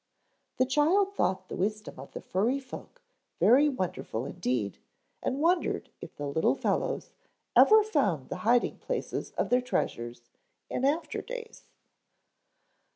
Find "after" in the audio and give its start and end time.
10.85-11.21